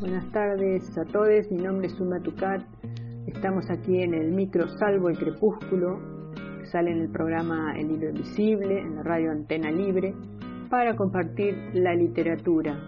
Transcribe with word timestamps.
Buenas 0.00 0.30
tardes 0.30 0.96
a 0.96 1.04
todos, 1.06 1.50
mi 1.50 1.60
nombre 1.60 1.88
es 1.88 1.94
Suma 1.94 2.20
Tucat. 2.20 2.62
Estamos 3.26 3.68
aquí 3.68 4.00
en 4.00 4.14
el 4.14 4.30
micro 4.30 4.68
Salvo 4.78 5.08
el 5.08 5.18
Crepúsculo, 5.18 5.98
que 6.60 6.66
sale 6.66 6.92
en 6.92 7.00
el 7.00 7.10
programa 7.10 7.76
El 7.76 7.88
Libro 7.88 8.10
Invisible, 8.10 8.78
en 8.78 8.94
la 8.94 9.02
radio 9.02 9.32
Antena 9.32 9.72
Libre, 9.72 10.14
para 10.70 10.94
compartir 10.94 11.58
la 11.72 11.96
literatura, 11.96 12.78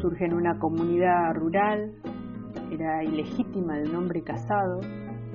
Surge 0.00 0.24
en 0.24 0.34
una 0.34 0.58
comunidad 0.58 1.34
rural, 1.34 1.92
era 2.70 3.04
ilegítima 3.04 3.78
de 3.78 3.88
un 3.90 3.96
hombre 3.96 4.22
casado, 4.22 4.80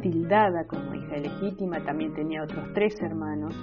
tildada 0.01 0.65
como 0.67 0.93
hija 0.93 1.17
ilegítima, 1.17 1.79
también 1.83 2.13
tenía 2.13 2.43
otros 2.43 2.71
tres 2.73 2.95
hermanos 3.01 3.55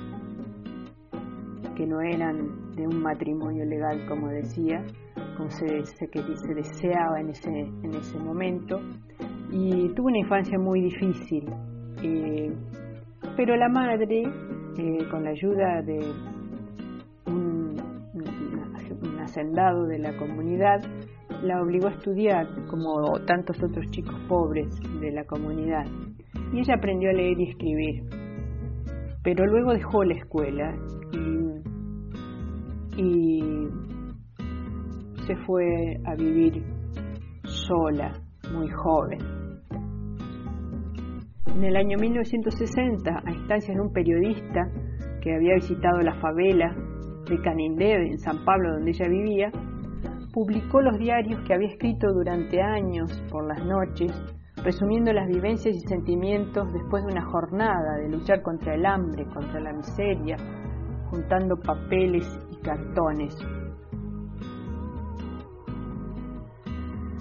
que 1.76 1.86
no 1.86 2.00
eran 2.00 2.72
de 2.74 2.86
un 2.86 3.02
matrimonio 3.02 3.64
legal, 3.64 4.06
como 4.08 4.28
decía, 4.28 4.84
como 5.36 5.50
se, 5.50 5.84
se, 5.84 6.08
se 6.08 6.54
deseaba 6.54 7.20
en 7.20 7.30
ese, 7.30 7.50
en 7.50 7.94
ese 7.94 8.18
momento, 8.18 8.80
y 9.50 9.88
tuvo 9.94 10.06
una 10.06 10.18
infancia 10.18 10.58
muy 10.58 10.80
difícil. 10.80 11.48
Eh, 12.02 12.52
pero 13.36 13.56
la 13.56 13.68
madre, 13.68 14.22
con 15.10 15.24
la 15.24 15.30
ayuda 15.30 15.82
de 15.82 16.00
un, 17.26 17.76
hacendado 19.20 19.86
de 19.86 19.98
la 19.98 20.16
comunidad, 20.16 20.80
la 21.42 21.62
obligó 21.62 21.88
a 21.88 21.92
estudiar 21.92 22.46
como 22.68 23.18
tantos 23.26 23.62
otros 23.62 23.88
chicos 23.90 24.14
pobres 24.28 24.68
de 25.00 25.12
la 25.12 25.24
comunidad. 25.24 25.84
Y 26.52 26.60
ella 26.60 26.74
aprendió 26.74 27.10
a 27.10 27.12
leer 27.12 27.38
y 27.38 27.50
escribir. 27.50 28.02
Pero 29.22 29.46
luego 29.46 29.72
dejó 29.72 30.04
la 30.04 30.14
escuela 30.14 30.74
y 32.96 33.68
se 35.26 35.36
fue 35.46 35.96
a 36.04 36.14
vivir 36.14 36.62
sola, 37.44 38.12
muy 38.52 38.68
joven. 38.70 39.33
En 41.54 41.62
el 41.62 41.76
año 41.76 41.96
1960, 41.98 43.22
a 43.24 43.30
instancias 43.30 43.76
de 43.76 43.80
un 43.80 43.92
periodista 43.92 44.68
que 45.22 45.36
había 45.36 45.54
visitado 45.54 46.00
la 46.00 46.16
favela 46.16 46.74
de 47.28 47.40
Canindé, 47.42 47.94
en 47.94 48.18
San 48.18 48.44
Pablo, 48.44 48.72
donde 48.72 48.90
ella 48.90 49.06
vivía, 49.08 49.52
publicó 50.32 50.80
los 50.80 50.98
diarios 50.98 51.40
que 51.46 51.54
había 51.54 51.68
escrito 51.68 52.12
durante 52.12 52.60
años 52.60 53.08
por 53.30 53.46
las 53.46 53.64
noches, 53.64 54.12
resumiendo 54.64 55.12
las 55.12 55.28
vivencias 55.28 55.76
y 55.76 55.80
sentimientos 55.86 56.72
después 56.72 57.04
de 57.04 57.12
una 57.12 57.24
jornada 57.24 57.98
de 57.98 58.08
luchar 58.08 58.42
contra 58.42 58.74
el 58.74 58.84
hambre, 58.84 59.24
contra 59.26 59.60
la 59.60 59.72
miseria, 59.72 60.36
juntando 61.08 61.54
papeles 61.56 62.26
y 62.50 62.56
cartones. 62.62 63.38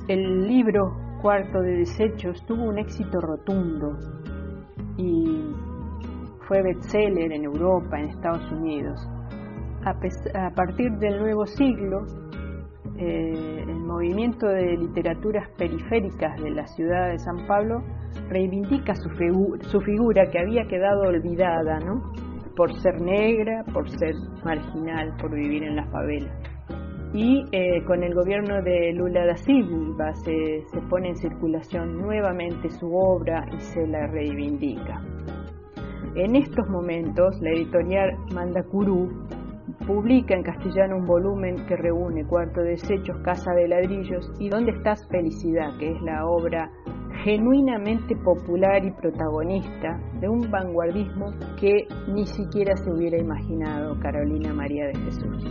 El 0.07 0.47
libro 0.47 0.97
Cuarto 1.21 1.61
de 1.61 1.77
Desechos 1.77 2.43
tuvo 2.47 2.63
un 2.63 2.79
éxito 2.79 3.21
rotundo 3.21 4.12
y 4.97 5.53
fue 6.47 6.61
bestseller 6.61 7.31
en 7.31 7.45
Europa, 7.45 7.99
en 7.99 8.09
Estados 8.09 8.51
Unidos. 8.51 8.99
A, 9.85 10.49
partir 10.51 10.91
del 10.93 11.19
nuevo 11.19 11.45
siglo, 11.45 12.05
eh, 12.97 13.63
el 13.67 13.79
movimiento 13.79 14.47
de 14.47 14.77
literaturas 14.77 15.49
periféricas 15.57 16.41
de 16.41 16.51
la 16.51 16.65
ciudad 16.67 17.09
de 17.09 17.19
San 17.19 17.45
Pablo 17.47 17.83
reivindica 18.29 18.95
su, 18.95 19.09
su 19.61 19.81
figura 19.81 20.29
que 20.31 20.39
había 20.39 20.65
quedado 20.67 21.01
olvidada, 21.01 21.79
¿no? 21.79 22.13
por 22.55 22.73
ser 22.81 23.01
negra, 23.01 23.63
por 23.73 23.89
ser 23.89 24.15
marginal, 24.43 25.15
por 25.19 25.33
vivir 25.33 25.63
en 25.63 25.75
la 25.75 25.85
favela. 25.87 26.31
Y 27.13 27.45
eh, 27.51 27.83
con 27.85 28.03
el 28.03 28.15
gobierno 28.15 28.61
de 28.63 28.91
Lula 28.93 29.25
da 29.25 29.37
Silva 29.37 30.13
se, 30.15 30.63
se 30.65 30.81
pone 30.89 31.09
en 31.09 31.15
circulación 31.15 31.97
nuevamente 32.01 32.69
su 32.71 32.91
obra 32.91 33.45
y 33.55 33.59
se 33.59 33.85
la 33.85 34.07
reivindica. 34.07 34.99
En 36.15 36.35
estos 36.35 36.67
momentos, 36.69 37.39
la 37.41 37.51
editorial 37.51 38.17
Mandacurú 38.33 39.09
publica 39.85 40.35
en 40.35 40.43
castellano 40.43 40.97
un 40.97 41.05
volumen 41.05 41.65
que 41.67 41.75
reúne 41.75 42.25
Cuarto 42.25 42.61
Desechos, 42.61 43.17
Casa 43.23 43.51
de 43.53 43.67
Ladrillos 43.67 44.31
y 44.39 44.49
¿Dónde 44.49 44.71
estás 44.71 45.07
Felicidad?, 45.09 45.77
que 45.79 45.91
es 45.91 46.01
la 46.01 46.25
obra 46.25 46.71
genuinamente 47.23 48.15
popular 48.17 48.83
y 48.83 48.91
protagonista 48.91 49.99
de 50.19 50.27
un 50.27 50.49
vanguardismo 50.49 51.31
que 51.59 51.87
ni 52.07 52.25
siquiera 52.25 52.75
se 52.75 52.91
hubiera 52.91 53.17
imaginado 53.17 53.99
Carolina 53.99 54.53
María 54.53 54.87
de 54.87 54.95
Jesús. 54.95 55.43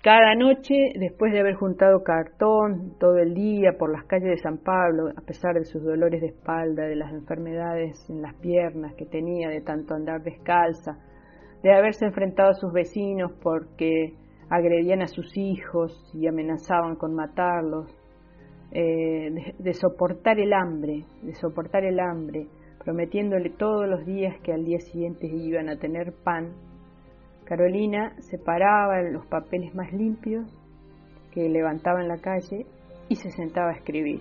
Cada 0.00 0.36
noche, 0.36 0.92
después 0.94 1.32
de 1.32 1.40
haber 1.40 1.56
juntado 1.56 2.04
cartón 2.04 2.96
todo 3.00 3.18
el 3.18 3.34
día 3.34 3.72
por 3.76 3.90
las 3.90 4.04
calles 4.04 4.30
de 4.30 4.36
San 4.36 4.58
Pablo, 4.58 5.08
a 5.08 5.20
pesar 5.22 5.54
de 5.54 5.64
sus 5.64 5.82
dolores 5.82 6.20
de 6.20 6.28
espalda, 6.28 6.84
de 6.84 6.94
las 6.94 7.12
enfermedades 7.12 8.08
en 8.08 8.22
las 8.22 8.34
piernas 8.36 8.94
que 8.94 9.06
tenía, 9.06 9.48
de 9.48 9.60
tanto 9.60 9.94
andar 9.94 10.22
descalza, 10.22 10.96
de 11.64 11.72
haberse 11.74 12.04
enfrentado 12.04 12.50
a 12.50 12.54
sus 12.54 12.72
vecinos 12.72 13.32
porque 13.42 14.14
agredían 14.48 15.02
a 15.02 15.08
sus 15.08 15.36
hijos 15.36 15.92
y 16.14 16.28
amenazaban 16.28 16.94
con 16.94 17.16
matarlos, 17.16 17.92
eh, 18.70 19.30
de, 19.32 19.54
de 19.58 19.74
soportar 19.74 20.38
el 20.38 20.52
hambre, 20.52 21.06
de 21.22 21.34
soportar 21.34 21.84
el 21.84 21.98
hambre, 21.98 22.46
prometiéndole 22.84 23.50
todos 23.50 23.88
los 23.88 24.06
días 24.06 24.36
que 24.44 24.52
al 24.52 24.64
día 24.64 24.78
siguiente 24.78 25.26
iban 25.26 25.68
a 25.68 25.76
tener 25.76 26.12
pan 26.22 26.67
Carolina 27.48 28.12
separaba 28.18 29.00
los 29.00 29.24
papeles 29.24 29.74
más 29.74 29.90
limpios 29.90 30.46
que 31.32 31.48
levantaba 31.48 32.02
en 32.02 32.08
la 32.08 32.18
calle 32.18 32.66
y 33.08 33.16
se 33.16 33.30
sentaba 33.30 33.70
a 33.70 33.76
escribir. 33.76 34.20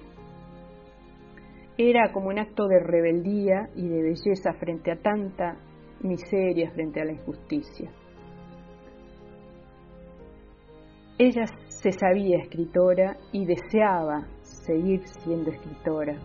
Era 1.77 2.13
como 2.13 2.29
un 2.29 2.39
acto 2.39 2.69
de 2.69 2.79
rebeldía 2.79 3.69
y 3.75 3.85
de 3.89 4.01
belleza 4.01 4.53
frente 4.53 4.93
a 4.93 5.01
tanta 5.01 5.57
miseria, 5.99 6.71
frente 6.71 7.01
a 7.01 7.03
la 7.03 7.11
injusticia. 7.11 7.91
Ella 11.17 11.47
se 11.67 11.91
sabía 11.91 12.37
escritora 12.37 13.17
y 13.33 13.45
deseaba 13.45 14.25
seguir 14.41 15.05
siendo 15.05 15.51
escritora. 15.51 16.15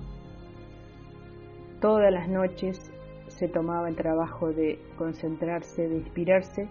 Todas 1.80 2.12
las 2.12 2.28
noches 2.28 2.78
se 3.26 3.48
tomaba 3.48 3.88
el 3.88 3.96
trabajo 3.96 4.52
de 4.52 4.78
concentrarse, 4.96 5.88
de 5.88 5.96
inspirarse 5.96 6.68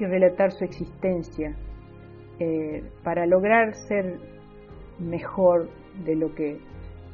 y 0.00 0.06
relatar 0.06 0.50
su 0.52 0.64
existencia 0.64 1.54
eh, 2.38 2.82
para 3.04 3.26
lograr 3.26 3.74
ser 3.86 4.18
mejor 4.98 5.68
de 6.04 6.16
lo 6.16 6.34
que 6.34 6.58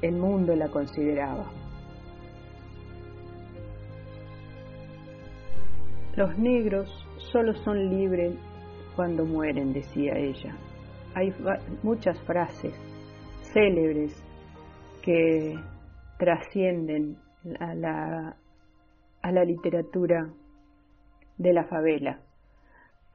el 0.02 0.16
mundo 0.16 0.54
la 0.54 0.68
consideraba. 0.68 1.50
Los 6.14 6.38
negros 6.38 6.88
solo 7.32 7.54
son 7.64 7.90
libres 7.90 8.36
cuando 8.94 9.24
mueren, 9.24 9.72
decía 9.72 10.16
ella. 10.16 10.56
Hay 11.14 11.34
muchas 11.82 12.18
frases 12.22 12.74
célebres 13.52 14.24
que 15.02 15.58
trascienden 16.18 17.18
a 17.58 17.74
la, 17.74 18.36
a 19.22 19.32
la 19.32 19.44
literatura 19.44 20.30
de 21.36 21.52
la 21.52 21.64
favela 21.64 22.20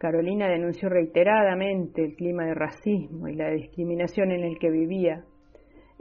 Carolina 0.01 0.47
denunció 0.47 0.89
reiteradamente 0.89 2.03
el 2.03 2.15
clima 2.15 2.43
de 2.45 2.55
racismo 2.55 3.27
y 3.27 3.35
la 3.35 3.51
discriminación 3.51 4.31
en 4.31 4.43
el 4.43 4.57
que 4.57 4.71
vivía. 4.71 5.25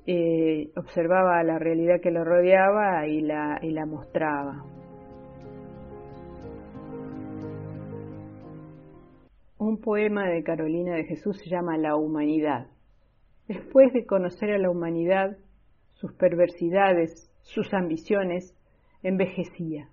Eh, 0.07 0.71
observaba 0.75 1.43
la 1.45 1.59
realidad 1.59 2.01
que 2.03 2.11
lo 2.11 2.25
rodeaba 2.25 3.07
y 3.07 3.21
la, 3.21 3.59
y 3.61 3.73
la 3.73 3.85
mostraba. 3.85 4.65
Un 9.59 9.83
poema 9.83 10.31
de 10.31 10.43
Carolina 10.45 10.95
de 10.95 11.05
Jesús 11.05 11.37
se 11.37 11.51
llama 11.51 11.77
La 11.77 11.95
humanidad. 11.97 12.69
Después 13.49 13.93
de 13.93 14.07
conocer 14.07 14.51
a 14.53 14.59
la 14.59 14.71
humanidad, 14.71 15.37
sus 15.93 16.15
perversidades, 16.15 17.31
sus 17.43 17.75
ambiciones, 17.75 18.57
envejecía 19.03 19.91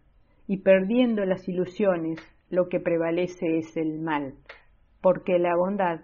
y 0.47 0.61
perdiendo 0.61 1.25
las 1.25 1.45
ilusiones, 1.49 2.21
lo 2.49 2.69
que 2.69 2.79
prevalece 2.79 3.57
es 3.57 3.75
el 3.77 3.99
mal, 3.99 4.35
porque 5.01 5.39
la 5.39 5.55
bondad 5.55 6.01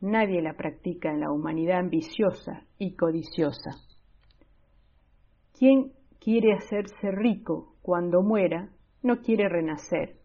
nadie 0.00 0.42
la 0.42 0.54
practica 0.54 1.10
en 1.10 1.20
la 1.20 1.32
humanidad 1.32 1.78
ambiciosa 1.78 2.64
y 2.78 2.94
codiciosa. 2.94 3.72
Quien 5.58 5.92
quiere 6.20 6.52
hacerse 6.52 7.10
rico 7.10 7.74
cuando 7.82 8.22
muera 8.22 8.70
no 9.02 9.20
quiere 9.20 9.48
renacer. 9.48 10.16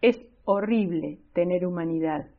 Es 0.00 0.20
horrible 0.44 1.18
tener 1.32 1.66
humanidad. 1.66 2.30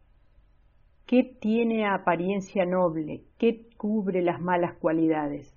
¿Qué 1.05 1.23
tiene 1.23 1.87
apariencia 1.87 2.65
noble? 2.65 3.23
¿Qué 3.37 3.69
cubre 3.77 4.21
las 4.21 4.41
malas 4.41 4.77
cualidades? 4.77 5.55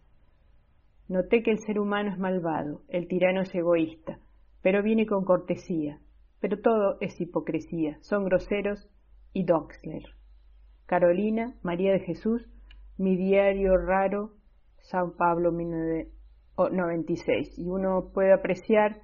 Noté 1.09 1.43
que 1.43 1.51
el 1.51 1.59
ser 1.59 1.79
humano 1.79 2.11
es 2.11 2.19
malvado, 2.19 2.83
el 2.89 3.07
tirano 3.07 3.43
es 3.43 3.55
egoísta, 3.55 4.19
pero 4.63 4.83
viene 4.83 5.05
con 5.07 5.25
cortesía, 5.25 5.99
pero 6.43 6.61
todo 6.61 6.99
es 7.01 7.19
hipocresía, 7.21 7.97
son 8.01 8.25
groseros 8.25 8.91
y 9.33 9.45
Doxler. 9.45 10.03
Carolina, 10.87 11.55
María 11.63 11.93
de 11.93 12.01
Jesús, 12.01 12.51
mi 12.99 13.17
diario 13.17 13.77
raro, 13.77 14.33
San 14.81 15.13
Pablo 15.13 15.53
1996. 15.53 17.61
Y 17.61 17.69
uno 17.69 18.11
puede 18.13 18.33
apreciar 18.33 19.03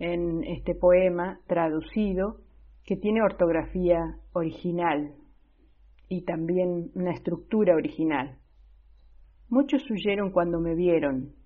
en 0.00 0.42
este 0.42 0.74
poema 0.74 1.38
traducido 1.46 2.40
que 2.84 2.96
tiene 2.96 3.22
ortografía 3.22 4.16
original 4.32 5.14
y 6.08 6.24
también 6.24 6.90
una 6.96 7.12
estructura 7.12 7.76
original. 7.76 8.40
Muchos 9.48 9.88
huyeron 9.88 10.32
cuando 10.32 10.58
me 10.58 10.74
vieron, 10.74 11.36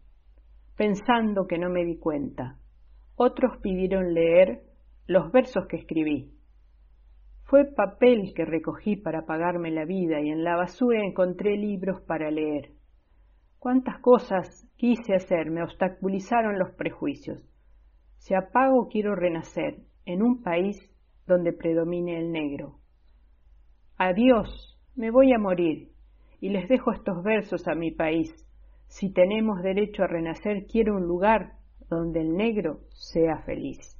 pensando 0.74 1.46
que 1.46 1.58
no 1.58 1.68
me 1.68 1.84
di 1.84 1.98
cuenta. 1.98 2.56
Otros 3.16 3.58
pidieron 3.58 4.14
leer 4.14 4.72
los 5.06 5.30
versos 5.32 5.66
que 5.66 5.76
escribí. 5.76 6.32
Fue 7.42 7.66
papel 7.66 8.32
que 8.34 8.46
recogí 8.46 8.96
para 8.96 9.26
pagarme 9.26 9.70
la 9.70 9.84
vida 9.84 10.20
y 10.20 10.30
en 10.30 10.44
la 10.44 10.56
basura 10.56 11.04
encontré 11.04 11.58
libros 11.58 12.00
para 12.02 12.30
leer. 12.30 12.72
Cuántas 13.58 13.98
cosas 14.00 14.66
quise 14.76 15.14
hacer 15.14 15.50
me 15.50 15.62
obstaculizaron 15.62 16.58
los 16.58 16.70
prejuicios. 16.72 17.46
Si 18.16 18.34
apago 18.34 18.88
quiero 18.88 19.14
renacer 19.14 19.82
en 20.06 20.22
un 20.22 20.42
país 20.42 20.78
donde 21.26 21.52
predomine 21.52 22.18
el 22.18 22.32
negro. 22.32 22.78
Adiós, 23.98 24.78
me 24.96 25.10
voy 25.10 25.32
a 25.32 25.38
morir 25.38 25.90
y 26.40 26.48
les 26.48 26.68
dejo 26.68 26.92
estos 26.92 27.22
versos 27.22 27.68
a 27.68 27.74
mi 27.74 27.90
país. 27.90 28.34
Si 28.86 29.12
tenemos 29.12 29.62
derecho 29.62 30.02
a 30.02 30.06
renacer, 30.06 30.66
quiero 30.66 30.96
un 30.96 31.06
lugar 31.06 31.58
donde 31.88 32.20
el 32.20 32.34
negro 32.34 32.80
sea 32.90 33.42
feliz. 33.42 33.98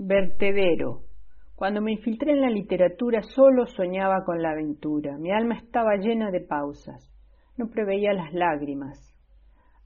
Vertedero. 0.00 1.02
Cuando 1.56 1.80
me 1.80 1.90
infiltré 1.90 2.30
en 2.30 2.40
la 2.40 2.50
literatura 2.50 3.20
solo 3.20 3.66
soñaba 3.66 4.24
con 4.24 4.40
la 4.40 4.52
aventura. 4.52 5.18
Mi 5.18 5.32
alma 5.32 5.56
estaba 5.56 5.96
llena 5.96 6.30
de 6.30 6.40
pausas. 6.40 7.12
No 7.56 7.68
preveía 7.68 8.12
las 8.12 8.32
lágrimas. 8.32 8.96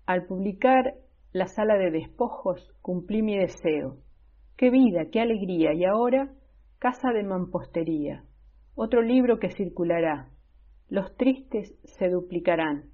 Al 0.05 0.27
publicar 0.27 0.97
La 1.33 1.47
sala 1.47 1.79
de 1.79 1.91
despojos 1.91 2.61
cumplí 2.83 3.23
mi 3.23 3.39
deseo. 3.39 3.97
Qué 4.59 4.69
vida, 4.69 5.07
qué 5.11 5.21
alegría. 5.23 5.73
Y 5.73 5.87
ahora, 5.87 6.31
Casa 6.79 7.11
de 7.15 7.23
Mampostería. 7.23 8.23
Otro 8.75 9.01
libro 9.01 9.39
que 9.39 9.49
circulará. 9.49 10.29
Los 10.91 11.17
tristes 11.17 11.75
se 11.85 12.11
duplicarán. 12.11 12.91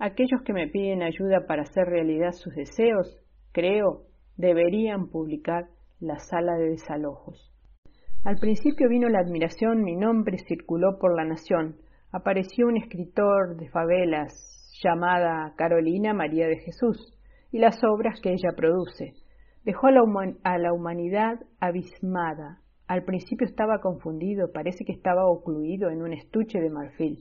Aquellos 0.00 0.42
que 0.42 0.52
me 0.52 0.66
piden 0.66 1.04
ayuda 1.04 1.46
para 1.46 1.62
hacer 1.62 1.84
realidad 1.84 2.32
sus 2.32 2.56
deseos, 2.56 3.22
creo, 3.52 4.02
deberían 4.36 5.10
publicar 5.10 5.68
la 6.00 6.18
sala 6.18 6.56
de 6.56 6.70
desalojos. 6.70 7.52
Al 8.24 8.36
principio 8.38 8.88
vino 8.88 9.08
la 9.08 9.20
admiración, 9.20 9.84
mi 9.84 9.94
nombre 9.94 10.38
circuló 10.48 10.98
por 10.98 11.16
la 11.16 11.24
nación. 11.24 11.76
Apareció 12.10 12.66
un 12.66 12.76
escritor 12.76 13.56
de 13.56 13.68
favelas 13.68 14.32
llamada 14.82 15.54
Carolina 15.56 16.12
María 16.12 16.48
de 16.48 16.58
Jesús 16.58 17.16
y 17.52 17.58
las 17.58 17.78
obras 17.84 18.20
que 18.20 18.30
ella 18.30 18.50
produce. 18.56 19.14
Dejó 19.64 19.86
a 19.86 19.92
la, 19.92 20.02
a 20.44 20.58
la 20.58 20.72
humanidad 20.72 21.40
abismada. 21.60 22.60
Al 22.86 23.04
principio 23.04 23.46
estaba 23.46 23.80
confundido, 23.80 24.52
parece 24.52 24.84
que 24.84 24.92
estaba 24.92 25.26
ocluido 25.26 25.90
en 25.90 26.02
un 26.02 26.12
estuche 26.12 26.60
de 26.60 26.70
marfil. 26.70 27.18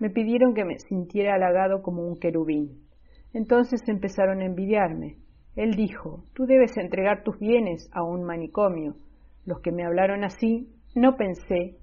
Me 0.00 0.10
pidieron 0.10 0.54
que 0.54 0.64
me 0.64 0.78
sintiera 0.78 1.34
halagado 1.34 1.82
como 1.82 2.02
un 2.02 2.18
querubín. 2.18 2.86
Entonces 3.32 3.80
empezaron 3.88 4.40
a 4.40 4.46
envidiarme. 4.46 5.16
Él 5.56 5.74
dijo, 5.74 6.22
tú 6.34 6.44
debes 6.44 6.76
entregar 6.76 7.22
tus 7.22 7.38
bienes 7.38 7.88
a 7.92 8.02
un 8.02 8.24
manicomio. 8.24 8.94
Los 9.46 9.60
que 9.60 9.72
me 9.72 9.84
hablaron 9.84 10.22
así, 10.22 10.68
no 10.94 11.16
pensé 11.16 11.78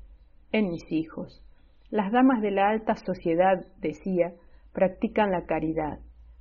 en 0.51 0.69
mis 0.69 0.91
hijos. 0.91 1.43
Las 1.89 2.11
damas 2.11 2.41
de 2.41 2.51
la 2.51 2.69
alta 2.69 2.95
sociedad, 2.95 3.65
decía, 3.81 4.33
practican 4.73 5.31
la 5.31 5.45
caridad. 5.45 5.99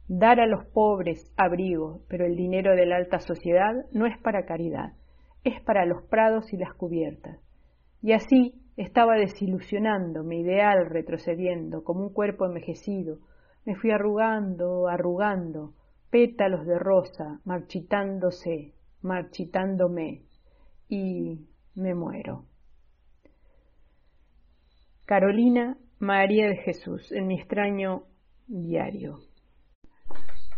Dar 0.09 0.41
a 0.41 0.47
los 0.47 0.67
pobres 0.67 1.33
abrigo, 1.39 2.03
pero 2.09 2.27
el 2.27 2.37
dinero 2.37 2.77
de 2.77 2.85
la 2.85 2.97
alta 2.97 3.19
sociedad 3.19 3.73
no 3.93 4.07
es 4.07 4.19
para 4.19 4.45
caridad, 4.45 4.93
es 5.43 5.59
para 5.63 5.87
los 5.87 6.03
prados 6.03 6.53
y 6.53 6.59
las 6.59 6.75
cubiertas. 6.75 7.39
Y 8.03 8.13
así 8.13 8.55
estaba 8.77 9.17
desilusionando 9.17 10.23
mi 10.23 10.41
ideal 10.41 10.87
retrocediendo 10.87 11.83
como 11.83 12.03
un 12.03 12.13
cuerpo 12.13 12.45
envejecido. 12.45 13.19
Me 13.65 13.75
fui 13.77 13.91
arrugando, 13.91 14.89
arrugando, 14.89 15.73
pétalos 16.13 16.67
de 16.67 16.79
rosa, 16.79 17.41
marchitándose, 17.47 18.75
marchitándome, 19.01 20.21
y 20.87 21.49
me 21.75 21.95
muero. 21.95 22.45
Carolina 25.07 25.79
María 26.01 26.49
de 26.49 26.57
Jesús, 26.57 27.11
en 27.13 27.29
mi 27.29 27.41
extraño 27.41 28.03
diario. 28.47 29.21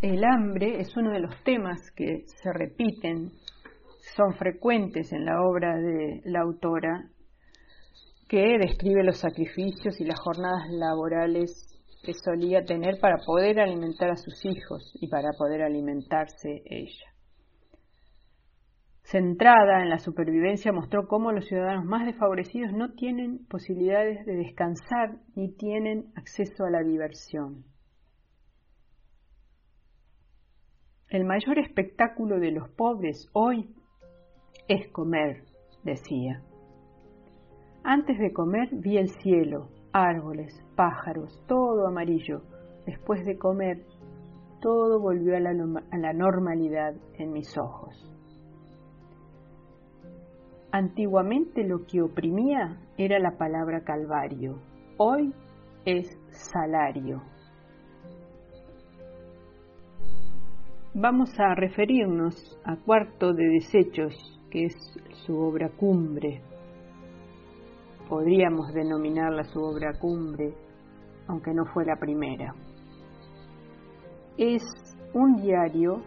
El 0.02 0.24
hambre 0.24 0.80
es 0.80 0.96
uno 0.96 1.12
de 1.12 1.20
los 1.20 1.40
temas 1.44 1.92
que 1.92 2.24
se 2.26 2.52
repiten, 2.52 3.30
son 4.16 4.34
frecuentes 4.34 5.12
en 5.12 5.24
la 5.24 5.40
obra 5.40 5.76
de 5.76 6.20
la 6.24 6.40
autora, 6.40 7.10
que 8.28 8.58
describe 8.58 9.04
los 9.04 9.18
sacrificios 9.18 10.00
y 10.00 10.04
las 10.04 10.18
jornadas 10.18 10.68
laborales 10.70 11.73
que 12.04 12.14
solía 12.14 12.64
tener 12.64 13.00
para 13.00 13.16
poder 13.24 13.58
alimentar 13.58 14.10
a 14.10 14.16
sus 14.16 14.44
hijos 14.44 14.92
y 15.00 15.08
para 15.08 15.32
poder 15.36 15.62
alimentarse 15.62 16.62
ella. 16.66 17.14
Centrada 19.02 19.82
en 19.82 19.90
la 19.90 19.98
supervivencia, 19.98 20.72
mostró 20.72 21.08
cómo 21.08 21.32
los 21.32 21.46
ciudadanos 21.46 21.84
más 21.84 22.06
desfavorecidos 22.06 22.72
no 22.72 22.94
tienen 22.94 23.46
posibilidades 23.46 24.24
de 24.24 24.36
descansar 24.36 25.18
ni 25.34 25.54
tienen 25.54 26.06
acceso 26.14 26.64
a 26.64 26.70
la 26.70 26.82
diversión. 26.82 27.64
El 31.08 31.24
mayor 31.24 31.58
espectáculo 31.58 32.40
de 32.40 32.50
los 32.50 32.70
pobres 32.70 33.28
hoy 33.34 33.74
es 34.68 34.88
comer, 34.90 35.44
decía. 35.84 36.42
Antes 37.84 38.18
de 38.18 38.32
comer 38.32 38.70
vi 38.72 38.96
el 38.96 39.10
cielo, 39.10 39.68
árboles, 39.94 40.60
pájaros, 40.74 41.40
todo 41.46 41.86
amarillo. 41.86 42.42
Después 42.84 43.24
de 43.24 43.38
comer, 43.38 43.86
todo 44.60 45.00
volvió 45.00 45.36
a 45.36 45.40
la, 45.40 46.12
normalidad 46.12 46.94
en 47.16 47.32
mis 47.32 47.56
ojos. 47.56 47.94
Antiguamente 50.72 51.62
lo 51.62 51.86
que 51.86 52.02
oprimía 52.02 52.80
era 52.98 53.20
la 53.20 53.38
palabra 53.38 53.84
calvario, 53.84 54.58
hoy 54.98 55.32
es 55.84 56.18
salario. 56.30 57.22
Vamos 60.92 61.30
a 61.38 61.54
referirnos 61.54 62.58
a 62.64 62.76
Cuarto 62.76 63.32
de 63.32 63.44
Desechos, 63.48 64.14
que 64.50 64.66
es 64.66 64.74
su 65.24 65.38
obra 65.38 65.68
cumbre, 65.68 66.42
podríamos 68.08 68.72
denominarla 68.72 69.44
su 69.44 69.60
obra 69.60 69.92
cumbre, 69.98 70.54
aunque 71.26 71.52
no 71.52 71.64
fue 71.66 71.84
la 71.84 71.96
primera. 71.96 72.54
Es 74.36 74.62
un 75.12 75.36
diario 75.36 76.02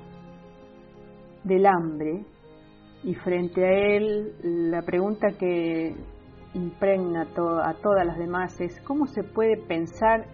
del 1.43 1.65
hambre 1.65 2.25
y 3.03 3.15
frente 3.15 3.63
a 3.63 3.95
él 3.95 4.33
la 4.71 4.81
pregunta 4.81 5.29
que 5.39 5.95
impregna 6.53 7.23
a 7.23 7.73
todas 7.75 8.05
las 8.05 8.17
demás 8.17 8.59
es 8.59 8.79
¿cómo 8.81 9.05
se 9.07 9.23
puede 9.23 9.57
pensar 9.57 10.25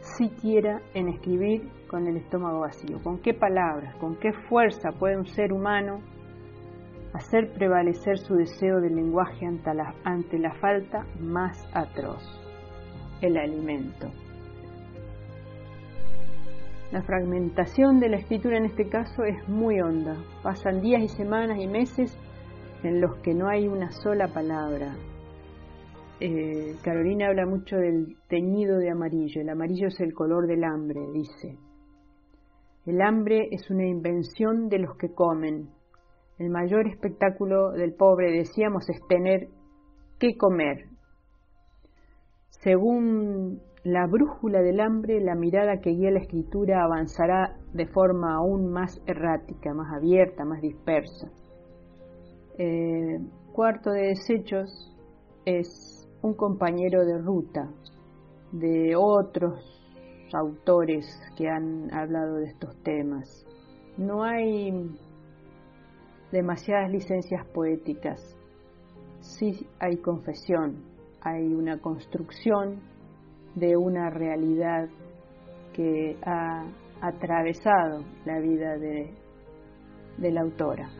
siquiera 0.00 0.80
en 0.94 1.08
escribir 1.08 1.68
con 1.88 2.06
el 2.06 2.16
estómago 2.16 2.60
vacío? 2.60 3.00
¿Con 3.02 3.18
qué 3.18 3.34
palabras, 3.34 3.94
con 3.96 4.16
qué 4.16 4.32
fuerza 4.48 4.90
puede 4.98 5.18
un 5.18 5.26
ser 5.26 5.52
humano 5.52 6.00
hacer 7.12 7.52
prevalecer 7.52 8.18
su 8.18 8.34
deseo 8.34 8.80
de 8.80 8.90
lenguaje 8.90 9.46
ante 9.46 9.74
la, 9.74 9.94
ante 10.04 10.38
la 10.38 10.54
falta 10.54 11.06
más 11.18 11.68
atroz, 11.74 12.22
el 13.20 13.36
alimento? 13.36 14.10
La 16.92 17.02
fragmentación 17.02 18.00
de 18.00 18.08
la 18.08 18.16
escritura 18.16 18.56
en 18.56 18.64
este 18.64 18.88
caso 18.88 19.22
es 19.22 19.48
muy 19.48 19.80
honda. 19.80 20.16
Pasan 20.42 20.80
días 20.80 21.02
y 21.02 21.08
semanas 21.08 21.60
y 21.60 21.68
meses 21.68 22.18
en 22.82 23.00
los 23.00 23.16
que 23.18 23.32
no 23.32 23.48
hay 23.48 23.68
una 23.68 23.92
sola 23.92 24.26
palabra. 24.26 24.96
Eh, 26.18 26.74
Carolina 26.82 27.28
habla 27.28 27.46
mucho 27.46 27.76
del 27.76 28.16
teñido 28.28 28.78
de 28.78 28.90
amarillo. 28.90 29.40
El 29.40 29.50
amarillo 29.50 29.86
es 29.86 30.00
el 30.00 30.12
color 30.12 30.48
del 30.48 30.64
hambre, 30.64 31.00
dice. 31.14 31.56
El 32.86 33.00
hambre 33.02 33.48
es 33.52 33.70
una 33.70 33.86
invención 33.86 34.68
de 34.68 34.80
los 34.80 34.96
que 34.96 35.14
comen. 35.14 35.68
El 36.40 36.48
mayor 36.48 36.88
espectáculo 36.88 37.72
del 37.72 37.92
pobre, 37.92 38.32
decíamos, 38.32 38.88
es 38.88 38.98
tener 39.08 39.48
que 40.18 40.38
comer. 40.38 40.86
Según 42.48 43.60
la 43.84 44.06
brújula 44.06 44.62
del 44.62 44.80
hambre, 44.80 45.20
la 45.20 45.34
mirada 45.34 45.80
que 45.82 45.90
guía 45.90 46.10
la 46.10 46.20
escritura 46.20 46.82
avanzará 46.82 47.58
de 47.74 47.86
forma 47.86 48.36
aún 48.36 48.72
más 48.72 49.02
errática, 49.06 49.74
más 49.74 49.92
abierta, 49.94 50.46
más 50.46 50.62
dispersa. 50.62 51.30
Eh, 52.56 53.20
cuarto 53.52 53.90
de 53.90 54.06
desechos 54.08 54.96
es 55.44 56.08
un 56.22 56.32
compañero 56.32 57.04
de 57.04 57.18
ruta 57.18 57.70
de 58.52 58.96
otros 58.96 59.60
autores 60.32 61.04
que 61.36 61.50
han 61.50 61.92
hablado 61.92 62.36
de 62.36 62.46
estos 62.46 62.82
temas. 62.82 63.46
No 63.98 64.24
hay 64.24 64.72
demasiadas 66.32 66.90
licencias 66.90 67.46
poéticas, 67.48 68.36
sí 69.20 69.66
hay 69.78 69.96
confesión, 69.98 70.84
hay 71.20 71.52
una 71.54 71.78
construcción 71.78 72.80
de 73.54 73.76
una 73.76 74.10
realidad 74.10 74.88
que 75.72 76.16
ha 76.24 76.64
atravesado 77.00 78.04
la 78.24 78.38
vida 78.38 78.76
de, 78.78 79.14
la 80.18 80.42
autora. 80.42 80.90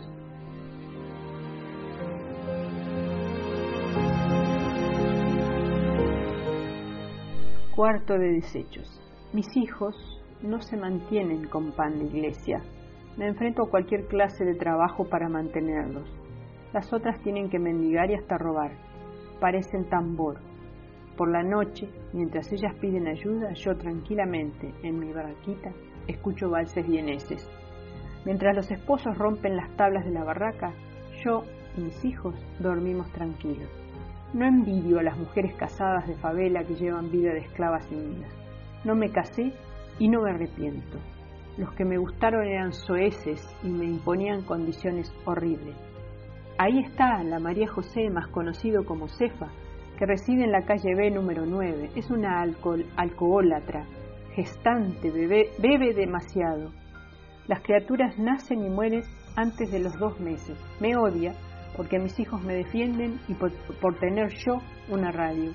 Cuarto 7.74 8.14
de 8.14 8.32
desechos. 8.32 9.00
Mis 9.32 9.46
hijos 9.56 9.94
no 10.42 10.60
se 10.60 10.76
mantienen 10.76 11.46
con 11.48 11.72
pan 11.72 11.98
de 11.98 12.04
iglesia. 12.06 12.62
Me 13.16 13.26
enfrento 13.26 13.64
a 13.64 13.70
cualquier 13.70 14.06
clase 14.06 14.44
de 14.44 14.54
trabajo 14.54 15.08
para 15.08 15.28
mantenerlos. 15.28 16.08
Las 16.72 16.92
otras 16.92 17.20
tienen 17.22 17.50
que 17.50 17.58
mendigar 17.58 18.10
y 18.10 18.14
hasta 18.14 18.38
robar. 18.38 18.72
Parecen 19.40 19.88
tambor, 19.88 20.38
por 21.20 21.30
la 21.30 21.42
noche, 21.42 21.86
mientras 22.14 22.50
ellas 22.50 22.74
piden 22.80 23.06
ayuda, 23.06 23.52
yo 23.52 23.76
tranquilamente, 23.76 24.72
en 24.82 24.98
mi 24.98 25.12
barraquita, 25.12 25.70
escucho 26.06 26.48
valses 26.48 26.88
vieneses. 26.88 27.46
Mientras 28.24 28.56
los 28.56 28.70
esposos 28.70 29.18
rompen 29.18 29.54
las 29.54 29.68
tablas 29.76 30.06
de 30.06 30.12
la 30.12 30.24
barraca, 30.24 30.72
yo 31.22 31.44
y 31.76 31.82
mis 31.82 32.04
hijos 32.06 32.34
dormimos 32.58 33.12
tranquilos. 33.12 33.68
No 34.32 34.46
envidio 34.46 34.98
a 34.98 35.02
las 35.02 35.18
mujeres 35.18 35.54
casadas 35.56 36.08
de 36.08 36.16
favela 36.16 36.64
que 36.64 36.76
llevan 36.76 37.10
vida 37.10 37.34
de 37.34 37.40
esclavas 37.40 37.86
y 37.92 37.96
niñas. 37.96 38.32
No 38.84 38.94
me 38.94 39.10
casé 39.10 39.52
y 39.98 40.08
no 40.08 40.22
me 40.22 40.30
arrepiento. 40.30 40.96
Los 41.60 41.74
que 41.74 41.84
me 41.84 41.98
gustaron 41.98 42.46
eran 42.46 42.72
soeces 42.72 43.46
y 43.62 43.68
me 43.68 43.84
imponían 43.84 44.40
condiciones 44.44 45.12
horribles. 45.26 45.76
Ahí 46.56 46.78
está 46.78 47.22
la 47.22 47.38
María 47.38 47.68
José, 47.68 48.08
más 48.08 48.28
conocido 48.28 48.86
como 48.86 49.08
Cefa, 49.08 49.48
que 49.98 50.06
reside 50.06 50.44
en 50.44 50.52
la 50.52 50.64
calle 50.64 50.94
B 50.96 51.10
número 51.10 51.44
9. 51.44 51.90
Es 51.96 52.10
una 52.10 52.40
alcohol, 52.40 52.86
alcohólatra, 52.96 53.84
gestante, 54.34 55.10
bebe, 55.10 55.92
demasiado. 55.94 56.72
Las 57.46 57.60
criaturas 57.60 58.18
nacen 58.18 58.64
y 58.64 58.70
mueren 58.70 59.02
antes 59.36 59.70
de 59.70 59.80
los 59.80 59.98
dos 59.98 60.18
meses. 60.18 60.56
Me 60.80 60.96
odia 60.96 61.34
porque 61.76 61.98
mis 61.98 62.18
hijos 62.18 62.42
me 62.42 62.54
defienden 62.54 63.20
y 63.28 63.34
por, 63.34 63.52
por 63.82 63.98
tener 63.98 64.30
yo 64.46 64.62
una 64.88 65.12
radio. 65.12 65.52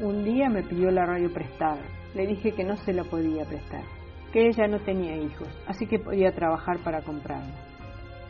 Un 0.00 0.24
día 0.24 0.48
me 0.48 0.62
pidió 0.62 0.90
la 0.90 1.04
radio 1.04 1.30
prestada. 1.30 1.82
Le 2.14 2.26
dije 2.26 2.52
que 2.52 2.64
no 2.64 2.76
se 2.76 2.94
la 2.94 3.04
podía 3.04 3.44
prestar, 3.44 3.82
que 4.34 4.48
ella 4.48 4.66
no 4.66 4.80
tenía 4.80 5.16
hijos, 5.16 5.48
así 5.68 5.86
que 5.86 6.00
podía 6.00 6.32
trabajar 6.32 6.80
para 6.80 7.02
comprarla. 7.02 7.54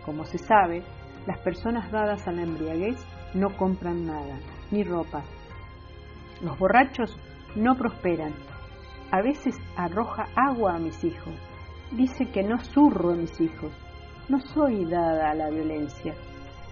Como 0.04 0.26
se 0.26 0.36
sabe, 0.36 0.82
las 1.26 1.38
personas 1.40 1.90
dadas 1.90 2.28
a 2.28 2.32
la 2.32 2.42
embriaguez 2.42 3.02
no 3.32 3.56
compran 3.56 4.04
nada, 4.04 4.36
ni 4.70 4.84
ropa, 4.84 5.24
los 6.42 6.58
borrachos 6.58 7.16
no 7.56 7.74
prosperan. 7.76 8.34
A 9.10 9.22
veces 9.22 9.56
arroja 9.76 10.24
agua 10.36 10.74
a 10.74 10.78
mis 10.78 11.02
hijos. 11.04 11.34
Dice 11.92 12.26
que 12.30 12.42
no 12.42 12.58
zurro 12.58 13.12
a 13.12 13.16
mis 13.16 13.40
hijos. 13.40 13.72
No 14.28 14.40
soy 14.40 14.84
dada 14.84 15.30
a 15.30 15.34
la 15.34 15.48
violencia. 15.48 16.14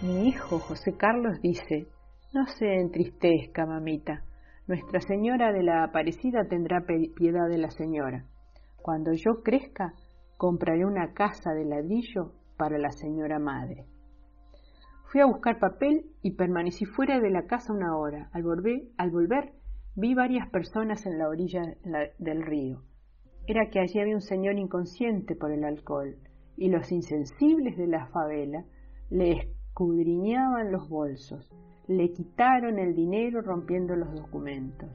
Mi 0.03 0.29
hijo 0.29 0.59
José 0.59 0.95
Carlos 0.97 1.41
dice, 1.41 1.87
no 2.35 2.45
se 2.47 2.67
entristezca, 2.67 3.65
mamita. 3.65 4.25
Nuestra 4.67 5.01
Señora 5.01 5.53
de 5.53 5.63
la 5.63 5.85
Aparecida 5.85 6.45
tendrá 6.49 6.85
piedad 7.17 7.49
de 7.49 7.59
la 7.59 7.71
señora. 7.71 8.27
Cuando 8.83 9.13
yo 9.13 9.43
crezca, 9.43 9.95
compraré 10.37 10.85
una 10.85 11.15
casa 11.15 11.55
de 11.55 11.65
ladrillo 11.65 12.33
para 12.57 12.79
la 12.79 12.91
señora 12.91 13.39
madre. 13.39 13.87
Fui 15.05 15.21
a 15.21 15.27
buscar 15.27 15.59
papel 15.59 16.07
y 16.23 16.33
permanecí 16.33 16.85
fuera 16.85 17.21
de 17.21 17.31
la 17.31 17.47
casa 17.47 17.73
una 17.73 17.97
hora. 17.97 18.29
Al 18.33 18.43
volver, 18.43 19.53
Vi 19.95 20.15
varias 20.15 20.49
personas 20.49 21.05
en 21.05 21.19
la 21.19 21.29
orilla 21.29 21.77
del 22.19 22.43
río. 22.43 22.83
Era 23.47 23.69
que 23.69 23.79
allí 23.79 24.01
había 24.01 24.15
un 24.15 24.23
señor 24.23 24.57
inconsciente 24.59 25.37
por 25.37 25.53
el 25.53 25.65
alcohol, 25.65 26.17
y 26.57 26.71
los 26.71 26.91
insensibles 26.91 27.77
de 27.77 27.89
la 27.89 28.07
favela 28.07 28.65
le 29.11 29.33
escudriñaban 29.33 30.73
los 30.73 30.89
bolsos, 30.89 31.53
le 31.89 32.11
quitaron 32.11 32.79
el 32.79 32.95
dinero 32.95 33.43
rompiendo 33.43 33.95
los 33.95 34.15
documentos. 34.15 34.89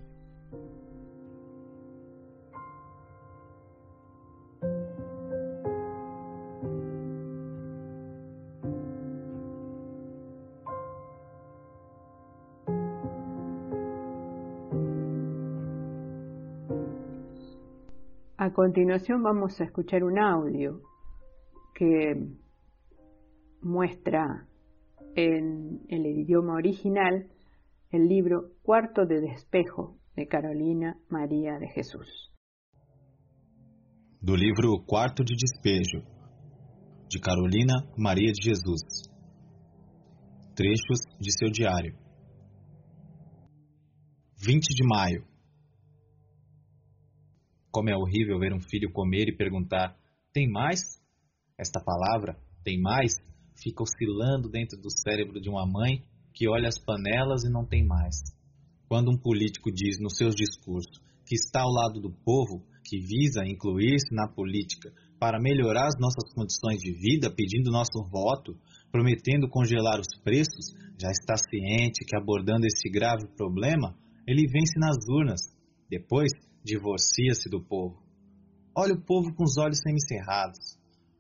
A 18.48 18.54
continuación 18.54 19.24
vamos 19.24 19.60
a 19.60 19.66
escuchar 19.66 20.06
un 20.06 20.18
audio 20.18 20.80
que 21.76 22.16
muestra 23.62 24.48
en 25.16 25.82
el 25.90 26.06
idioma 26.06 26.54
original 26.54 27.28
el 27.92 28.08
libro 28.08 28.54
Cuarto 28.62 29.06
de 29.06 29.20
Despejo 29.20 29.98
de 30.16 30.28
Carolina 30.28 30.98
María 31.10 31.60
de 31.60 31.68
Jesús. 31.68 32.08
Do 34.22 34.38
livro 34.38 34.86
Quarto 34.86 35.26
de 35.26 35.36
Despejo 35.36 36.08
de 37.12 37.20
Carolina 37.20 37.84
Maria 37.98 38.32
de 38.32 38.50
Jesus. 38.50 39.12
Trechos 40.56 41.00
de 41.20 41.32
seu 41.32 41.52
diário. 41.52 41.98
20 44.40 44.68
de 44.74 44.88
maio 44.88 45.37
como 47.72 47.90
é 47.90 47.96
horrível 47.96 48.40
ver 48.40 48.54
um 48.54 48.62
filho 48.62 48.92
comer 48.92 49.30
e 49.30 49.36
perguntar: 49.36 49.96
tem 50.34 50.50
mais? 50.50 50.82
Esta 51.58 51.80
palavra, 51.80 52.38
tem 52.64 52.80
mais, 52.80 53.14
fica 53.56 53.84
oscilando 53.84 54.50
dentro 54.50 54.80
do 54.80 54.90
cérebro 54.92 55.42
de 55.42 55.50
uma 55.50 55.66
mãe 55.66 56.04
que 56.34 56.48
olha 56.48 56.68
as 56.68 56.78
panelas 56.78 57.44
e 57.44 57.50
não 57.50 57.66
tem 57.66 57.86
mais. 57.86 58.16
Quando 58.88 59.12
um 59.12 59.18
político 59.18 59.72
diz 59.72 60.00
nos 60.00 60.16
seus 60.16 60.36
discursos 60.36 61.02
que 61.26 61.36
está 61.36 61.62
ao 61.62 61.72
lado 61.72 62.00
do 62.00 62.12
povo, 62.24 62.64
que 62.86 63.00
visa 63.00 63.44
incluir-se 63.46 64.16
na 64.16 64.28
política 64.28 64.94
para 65.20 65.42
melhorar 65.42 65.88
as 65.88 66.00
nossas 66.00 66.32
condições 66.34 66.80
de 66.80 66.94
vida, 66.94 67.30
pedindo 67.30 67.72
nosso 67.72 68.02
voto, 68.10 68.56
prometendo 68.92 69.50
congelar 69.50 70.00
os 70.00 70.22
preços, 70.24 70.74
já 70.98 71.10
está 71.10 71.36
ciente 71.36 72.06
que 72.06 72.16
abordando 72.16 72.66
este 72.66 72.90
grave 72.90 73.28
problema, 73.36 73.96
ele 74.26 74.48
vence 74.48 74.80
nas 74.80 74.98
urnas. 75.10 75.42
Depois, 75.90 76.32
divorcia-se 76.68 77.50
do 77.50 77.64
povo. 77.64 77.98
Olha 78.76 78.94
o 78.94 79.02
povo 79.02 79.34
com 79.34 79.44
os 79.46 79.58
olhos 79.58 79.80
semicerrados, 79.80 80.78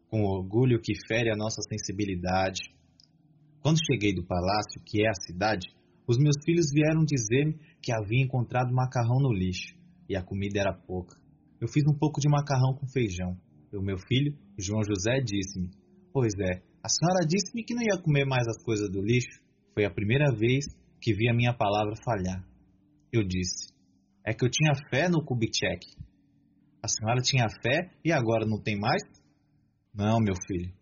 com 0.09 0.21
o 0.21 0.29
orgulho 0.29 0.81
que 0.81 0.93
fere 1.07 1.31
a 1.31 1.37
nossa 1.37 1.61
sensibilidade. 1.61 2.61
Quando 3.61 3.83
cheguei 3.89 4.13
do 4.13 4.25
palácio, 4.25 4.81
que 4.85 5.01
é 5.01 5.09
a 5.09 5.21
cidade, 5.25 5.67
os 6.05 6.17
meus 6.17 6.35
filhos 6.45 6.67
vieram 6.71 7.03
dizer-me 7.03 7.57
que 7.81 7.93
havia 7.93 8.23
encontrado 8.23 8.73
macarrão 8.73 9.19
no 9.21 9.31
lixo 9.31 9.73
e 10.09 10.15
a 10.15 10.23
comida 10.23 10.59
era 10.59 10.73
pouca. 10.73 11.17
Eu 11.59 11.67
fiz 11.67 11.83
um 11.87 11.97
pouco 11.97 12.19
de 12.19 12.29
macarrão 12.29 12.73
com 12.75 12.87
feijão. 12.87 13.37
E 13.71 13.77
o 13.77 13.81
meu 13.81 13.97
filho, 13.97 14.37
João 14.57 14.83
José, 14.83 15.19
disse-me: 15.19 15.71
Pois 16.13 16.33
é, 16.39 16.61
a 16.83 16.89
senhora 16.89 17.25
disse-me 17.27 17.63
que 17.63 17.73
não 17.73 17.81
ia 17.81 18.01
comer 18.01 18.25
mais 18.25 18.47
as 18.47 18.61
coisas 18.63 18.89
do 18.89 19.01
lixo. 19.01 19.41
Foi 19.73 19.85
a 19.85 19.91
primeira 19.91 20.31
vez 20.31 20.65
que 21.01 21.13
vi 21.13 21.29
a 21.29 21.33
minha 21.33 21.53
palavra 21.53 21.93
falhar. 22.03 22.45
Eu 23.11 23.23
disse: 23.23 23.76
É 24.27 24.34
que 24.34 24.43
eu 24.43 24.51
tinha 24.51 24.74
fé 24.89 25.07
no 25.07 25.24
Kubitschek. 25.24 25.88
A 26.84 26.88
senhora 26.89 27.22
tinha 27.22 27.48
fé 27.63 27.89
e 28.03 28.12
agora 28.12 28.46
não 28.46 28.62
tem 28.62 28.77
mais? 28.77 29.01
Não, 29.96 30.19
meu 30.19 30.36
filho. 30.46 30.74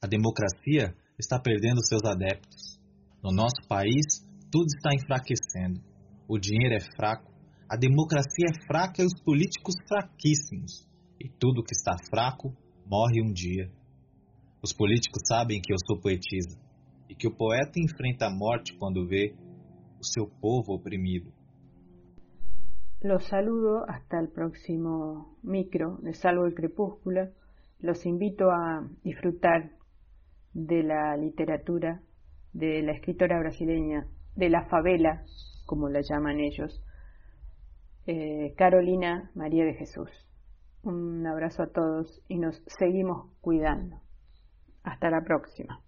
A 0.00 0.06
democracia 0.06 0.94
está 1.18 1.36
perdendo 1.36 1.84
seus 1.84 2.04
adeptos. 2.04 2.78
No 3.20 3.34
nosso 3.34 3.66
país, 3.68 4.04
tudo 4.52 4.66
está 4.66 4.90
enfraquecendo. 4.94 5.82
O 6.28 6.38
dinheiro 6.38 6.76
é 6.76 6.94
fraco, 6.94 7.28
a 7.68 7.76
democracia 7.76 8.46
é 8.46 8.66
fraca 8.68 9.02
e 9.02 9.06
os 9.06 9.20
políticos 9.24 9.74
fraquíssimos. 9.88 10.86
E 11.20 11.28
tudo 11.28 11.64
que 11.64 11.74
está 11.74 11.96
fraco 12.08 12.56
morre 12.86 13.20
um 13.20 13.32
dia. 13.32 13.68
Os 14.62 14.72
políticos 14.72 15.22
sabem 15.26 15.60
que 15.60 15.72
eu 15.72 15.76
sou 15.88 16.00
poetisa 16.00 16.56
e 17.08 17.16
que 17.16 17.26
o 17.26 17.34
poeta 17.34 17.80
enfrenta 17.80 18.26
a 18.26 18.30
morte 18.30 18.76
quando 18.78 19.08
vê 19.08 19.34
o 19.98 20.04
seu 20.04 20.28
povo 20.40 20.72
oprimido. 20.72 21.41
Los 23.02 23.24
saludo 23.24 23.84
hasta 23.88 24.20
el 24.20 24.28
próximo 24.28 25.36
micro 25.42 25.96
de 26.02 26.14
Salvo 26.14 26.46
el 26.46 26.54
Crepúsculo. 26.54 27.30
Los 27.80 28.06
invito 28.06 28.52
a 28.52 28.88
disfrutar 29.02 29.72
de 30.54 30.84
la 30.84 31.16
literatura 31.16 32.00
de 32.52 32.80
la 32.82 32.92
escritora 32.92 33.40
brasileña, 33.40 34.06
de 34.36 34.50
la 34.50 34.66
favela, 34.66 35.24
como 35.66 35.88
la 35.88 36.00
llaman 36.00 36.38
ellos, 36.38 36.80
eh, 38.06 38.54
Carolina 38.56 39.32
María 39.34 39.64
de 39.64 39.74
Jesús. 39.74 40.10
Un 40.84 41.26
abrazo 41.26 41.64
a 41.64 41.72
todos 41.72 42.22
y 42.28 42.38
nos 42.38 42.62
seguimos 42.68 43.32
cuidando. 43.40 43.96
Hasta 44.84 45.10
la 45.10 45.22
próxima. 45.22 45.80